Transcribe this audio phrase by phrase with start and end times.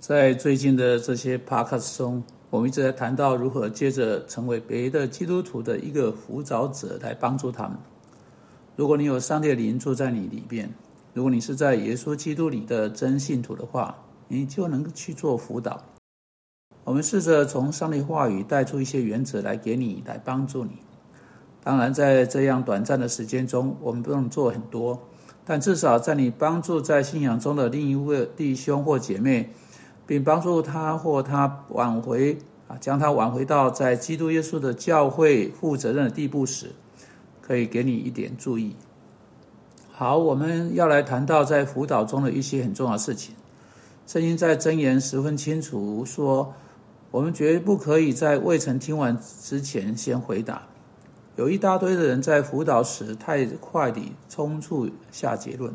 [0.00, 7.76] 在最近的这些 podcast 中，我们一直在谈到如何接着成为别的基督徒的一个辅导者来帮助他们。
[8.76, 10.72] 如果你有上帝的灵住在你里边，
[11.14, 13.98] 如果你是在耶稣基督里的真信徒的话，
[14.28, 15.82] 你就能去做辅导。
[16.84, 20.78] 我们试着从上帝话语带出一些原则来给你，来帮助你。
[21.62, 25.08] 当然，在这样短暂的时间中，我们不用做很多，
[25.44, 29.52] 但至少在你帮助在信仰中的另一位弟兄或姐妹，
[30.08, 36.72] 并帮助他或他挽回啊，将他挽回到在基督耶稣的教会负责任的地步时，
[37.42, 38.74] 可以给你一点注意。
[39.92, 43.34] 好，我们要来谈到在辅导中的一些很重要的事情。
[44.06, 46.54] 圣经在箴言十分清楚说，
[47.10, 50.62] 我们绝不可以在未曾听完之前先回答。
[51.36, 55.74] 有一大堆的人在辅导时太快地冲出下结论，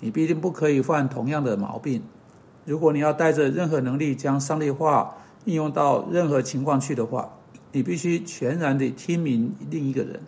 [0.00, 2.02] 你必定不可以犯同样的毛病。
[2.64, 5.14] 如果你要带着任何能力将上帝化
[5.44, 7.30] 应用到任何情况去的话，
[7.72, 10.20] 你必须全然地听明另一个人，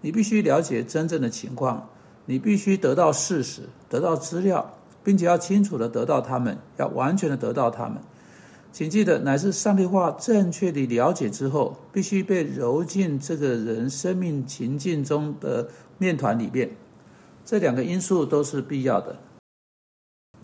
[0.00, 1.88] 你必须了解真正的情况，
[2.26, 7.98] 你必须得到事实，得到资料，并且要清楚地得到他们，要完全地得到他们。
[8.72, 16.70] 请记得，乃是上帝话正确的了解之后，必须被揉进这个人生命情境中的面团里面。
[17.44, 19.16] 这两个因素都是必要的。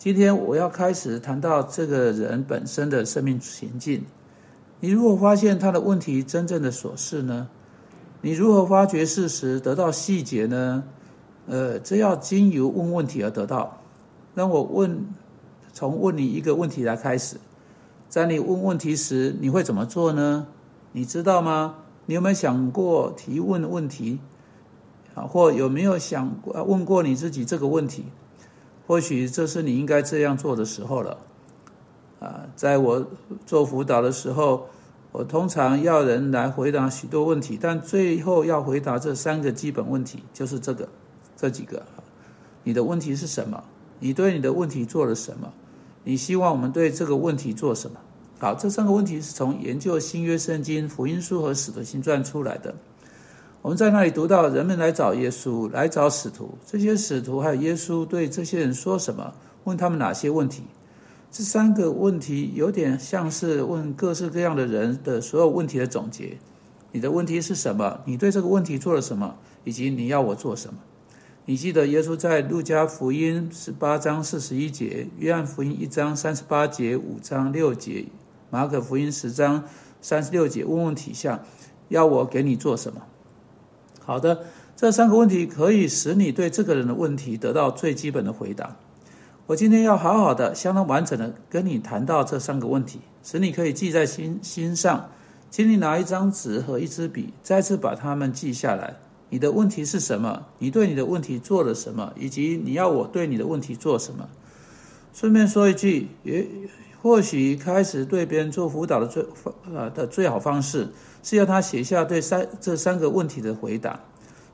[0.00, 4.02] 今天我要开始谈到这个人本身的生命情境。
[4.80, 7.48] 你如何发现他的问题真正的所示呢？
[8.22, 10.84] 你如何发掘事实，得到细节呢？
[11.48, 13.82] 呃，这要经由问问题而得到。
[14.34, 15.06] 让我问，
[15.74, 17.36] 从问你一个问题来开始。
[18.08, 20.46] 在你问问题时，你会怎么做呢？
[20.92, 21.74] 你知道吗？
[22.06, 24.18] 你有没有想过提问问题？
[25.14, 28.06] 啊，或有没有想过问过你自己这个问题？
[28.90, 31.16] 或许这是你应该这样做的时候了。
[32.18, 33.06] 啊，在我
[33.46, 34.66] 做辅导的时候，
[35.12, 40.88] 我通常要人来回答许多问题，但最后要回答这三个基本问题，就是这个，
[41.36, 41.80] 这几个。
[42.64, 43.62] 你的问题是什么？
[44.00, 45.52] 你对你的问题做了什么？
[46.02, 47.96] 你希望我们对这个问题做什么？
[48.40, 52.74] 好，这三个问题是从研究新约圣经、福音书和使徒行传出来的。
[53.62, 56.56] 我们在那里读到，人们来找耶稣，来找使徒。
[56.64, 59.34] 这些使徒还有耶稣对这些人说什么？
[59.64, 60.62] 问他们哪些问题？
[61.30, 66.38] 这三个问题有点像是问各式各样的人的所有问题的总结。
[66.92, 68.00] 你的问题是什么？
[68.06, 69.36] 你对这个问题做了什么？
[69.64, 70.80] 以及你要我做什么？
[71.44, 78.06] 你记得耶稣在路加福音十八章四十一节、约翰福音一章三十八节、五章六节、
[78.48, 79.64] 马可福音十章
[80.00, 81.42] 三十六节问问题下，
[81.88, 83.02] 要我给你做什么？
[84.10, 84.40] 好的，
[84.74, 88.76] 这三个问题可以使你对这个人的问题得到最基本的回答。
[89.46, 95.08] 我今天要好好的、相当完整的跟你谈到这三个问题，使你可以记在心心上。
[95.48, 98.96] 请你拿一张纸和一支笔，再次把它们记下来。
[99.28, 100.44] 你的问题是什么？
[100.58, 102.12] 你对你的问题做了什么？
[102.16, 104.28] 以及你要我对你的问题做什么？
[105.14, 106.44] 顺便说一句，也
[107.00, 109.24] 或许开始对别人做辅导的最
[109.72, 110.88] 呃的最好方式，
[111.22, 114.00] 是要他写下对三这三个问题的回答。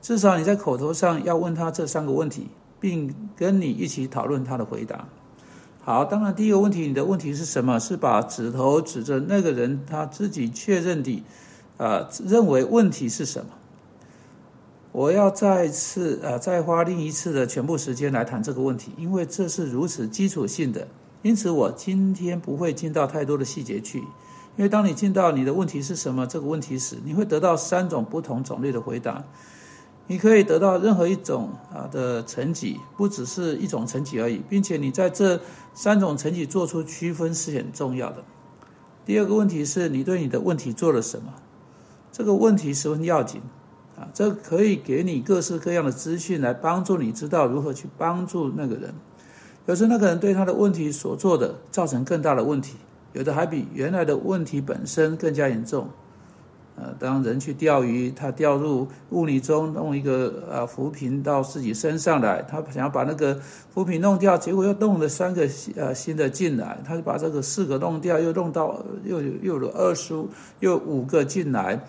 [0.01, 5.07] 至少你在口头上要问他这三个问题，并跟你一起讨论他的回答。
[5.81, 7.79] 好，当然第一个问题，你的问题是什么？
[7.79, 11.23] 是把指头指着那个人他自己确认的，
[11.77, 13.51] 呃，认为问题是什么？
[14.91, 20.87] 我要再次呃再花另一次的全部时间来谈这个问题，因为这是如此基础性的，
[21.21, 24.03] 因此我今天不会进到太多的细节去。
[24.57, 29.23] 因为当你进到你的问题是什么这个问题时，你会得到三种不同种类的回答。
[30.07, 35.39] 你可以得到任何一种啊的成绩，不只是一种成绩而已，并且你在这
[35.73, 38.23] 三种成绩做出区分是很重要的。
[39.05, 41.33] 第二个问题是你对你的问题做了什么？
[42.11, 43.41] 这个问题十分要紧。
[43.97, 48.93] 啊，这可以给你各式各样的资讯，来帮助你知道如何去帮助那个人。
[49.65, 52.75] 有时那个人对他的问题所做的，造成更大的问题；
[53.13, 55.87] 有的还比原来的问题本身更加严重。
[56.79, 63.33] 呃，当人去钓鱼，他掉入污泥中，弄一个呃浮萍到自己身上来，他想要把那个
[63.73, 70.13] 浮萍弄掉，结果又弄了三个呃新的进来，他就把这个四个弄掉，又弄到又又有二十
[70.59, 71.83] 又五个进来。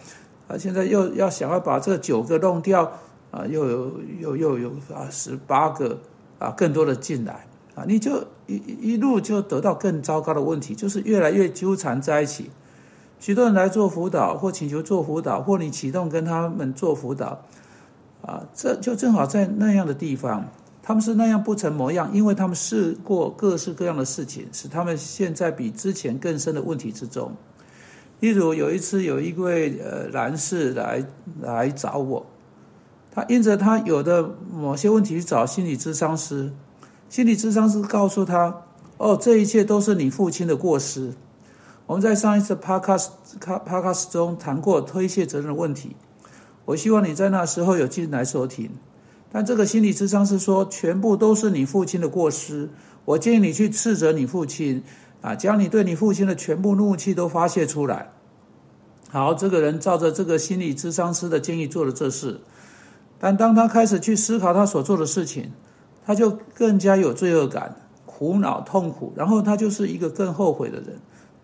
[0.47, 2.91] 啊，现在又要想要把这九个弄掉，
[3.31, 5.99] 啊，又有又又有啊十八个
[6.39, 12.51] 啊更多的进来，啊，你就一一路就得到更糟糕的问题，就是越来越纠缠在一起。
[13.21, 17.45] 许多人来做辅导，或请求做辅导，或你启动跟他们做辅导，
[18.23, 20.49] 啊，这就正好在那样的地方，
[20.83, 27.33] 他们是那样不成模样，因为他们试过各式各样的事情，使他们现在比之前更深的问题之中。
[28.21, 31.05] 例如有一次，有一位呃男士来
[31.41, 32.25] 来找我，
[33.11, 36.53] 他因着他有的某些问题去找心理咨商师，
[37.09, 38.63] 心理咨商师告诉他
[38.99, 41.13] ：“哦，这一切都是你父亲的过失。”
[41.87, 43.09] 我们在上一次 podcast
[43.41, 45.97] podcast 中谈过推卸责任的问题，
[46.67, 48.71] 我希望你在那时候有进来收听。
[49.31, 52.69] 但这个心理咨商师说，全部都是你父亲的过失。
[53.05, 54.83] 我建议你去斥责你父亲。
[55.21, 58.09] 啊，将你对你父亲的全部怒气都发泄出来。
[59.11, 62.41] 好，这个人照着这个心理咨商师的建议做了这事，
[63.19, 65.51] 但当他开始去思考他所做的事情，
[66.09, 67.77] 他就更加有罪恶感、
[68.07, 70.99] 苦恼、痛苦，然后他就是一个更后悔的人，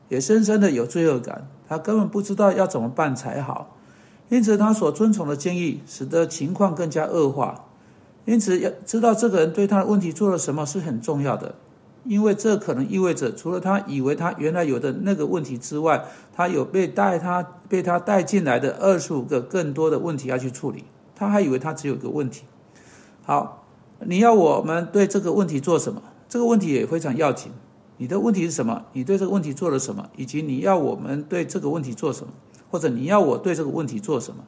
[0.09, 1.47] 也深深的有罪恶感。
[1.69, 3.77] 他根本不知道要怎么办才好，
[4.31, 7.67] 因此他所遵从的建议使得情况更加恶化。
[8.25, 11.55] 因此，要知道这个人对他的问题做了什么是很重要的。
[12.05, 16.03] 因为这可能意味着，除了他以为他原来有的那个问题之外，
[16.35, 20.85] 他有被带他被他带进来的二十五个更多的问题要去处理。
[21.15, 22.45] 他还以为他只有一个问题。
[23.23, 23.64] 好，
[24.07, 26.03] 你要我们对这个问题做什么？
[26.29, 27.53] 这个问题也非常要紧。
[27.97, 28.85] 你的问题是什么？
[28.93, 30.09] 你对这个问题做了什么？
[30.17, 32.33] 以及你要我们对这个问题做什么？
[32.71, 34.45] 或者你要我对这个问题做什么？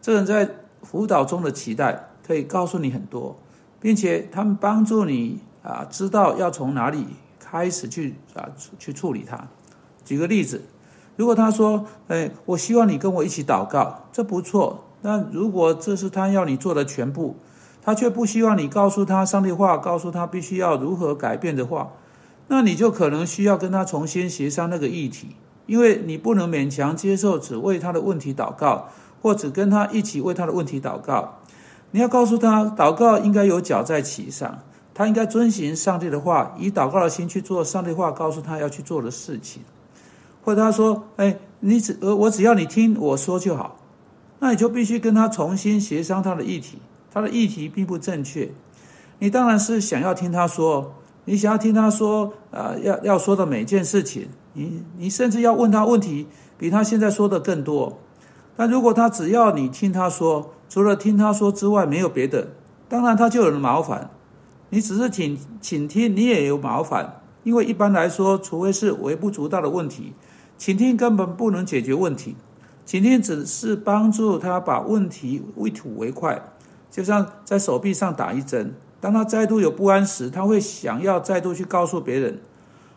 [0.00, 0.48] 这人在
[0.82, 3.36] 辅导中的期待可以告诉你很多，
[3.80, 5.40] 并且他们帮助你。
[5.60, 7.04] 啊，知道要从哪里
[7.38, 8.48] 开始去啊
[8.78, 9.48] 去处理它。
[10.02, 10.62] 举个例子，
[11.16, 17.36] 如果他说：“哎，我希望你跟我一起祷告，这不错。”那如果这是他要你做的全部，
[17.82, 21.90] 他却不希望你告诉他上帝话，告诉他必须要如何改变的话，
[22.48, 25.36] 那你就可能需要跟他重新协商那个议题，
[25.66, 28.88] 因为你不能勉强接受只为他的问题祷告，
[29.22, 31.38] 或只跟他一起为他的问题祷告。
[31.90, 34.58] 你要告诉他，祷告应该有脚在其上。
[34.92, 39.62] 他应该遵循上帝的话，以祷告的心去做上帝话告诉他要去做的事情。
[40.44, 43.76] 或者他说：“哎，你只呃，我只要你听我说就好。”
[44.40, 46.78] 那你就必须跟他重新协商他的议题。
[47.12, 48.50] 他的议题并不正确。
[49.18, 50.94] 你当然是想要听他说，
[51.24, 54.28] 你想要听他说啊，要要说的每件事情。
[54.52, 56.26] 你你甚至要问他问题，
[56.56, 57.98] 比他现在说的更多。
[58.56, 62.48] 但如果他只要你听他说，除了听他说之外没有别的，
[62.88, 64.10] 当然他就有了麻烦。
[64.70, 70.12] 你只是请请听，你也有麻烦，因为一般来说，除非是微不足道的问题，
[70.56, 72.36] 请听根本不能解决问题。
[72.84, 76.42] 倾听只是帮助他把问题一吐为快，
[76.98, 78.74] 就像在手臂上打一针。
[79.00, 82.40] 当他再度有不安时，他会想要再度去告诉别人。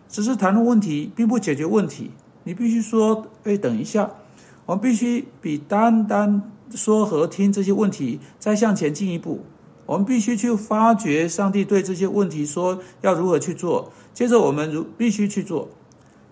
[0.09, 2.09] 只是谈论问题，并不解决问题。
[2.45, 4.09] 你必须说：“哎，等一下，
[4.65, 6.41] 我们必须比单单
[6.73, 9.41] 说和听这些问题再向前进一步。”
[9.85, 15.69] 我们必须去发掘上帝对这些问题说要如何去做，接着我们如必须去做。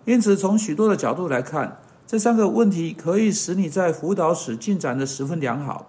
[0.05, 1.77] 因此，从许多的角度来看，
[2.07, 5.85] 这三个问题可以使你在辅导史进展的十分良好。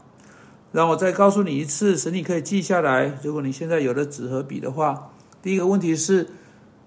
[0.72, 3.18] 让我再告诉你一次，使你可以记下来。
[3.22, 5.10] 如果你现在有了纸和笔的话，
[5.42, 6.28] 第一个问题是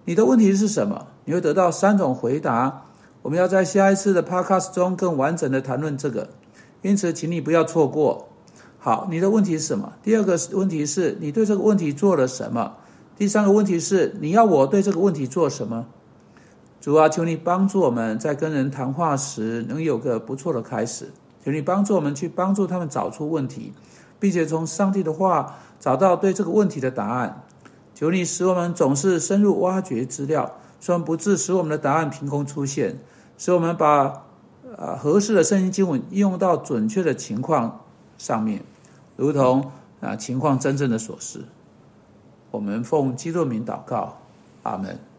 [0.06, 1.08] 你的问题是什么？
[1.26, 2.86] 你会得到三种回答。
[3.22, 6.30] 我们要在下一次的 Podcast 中更完整的谈论这个，
[6.82, 8.30] 因此，请你不要错过。
[8.80, 9.94] 好，你的问题是什么？
[10.04, 12.76] 第二个问题是你对这个问题做了什么？
[13.18, 15.86] 第三个问题是你要我对这个问题做什么？
[16.82, 21.10] 主啊，求你帮助我们在跟人谈话时能有个不错的开始。
[21.44, 23.74] 求你帮助我们去帮助他们找出问题，
[24.20, 27.44] 并且从上帝的话找到对这个问题的答案。
[27.94, 32.98] 求你使我们总是深入挖掘资料，使我们不致使我们的答案凭空出现，
[33.38, 34.24] 使我们把
[34.78, 37.82] 呃合适的圣经经文应用到准确的情况
[38.18, 38.64] 上面。
[39.16, 39.72] 如同
[40.02, 41.46] 啊情况真正的所示，
[42.50, 44.18] 我们奉基督名祷告，
[44.64, 44.98] 阿门。